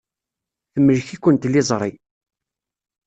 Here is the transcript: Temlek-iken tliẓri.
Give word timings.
Temlek-iken 0.73 1.35
tliẓri. 1.41 1.91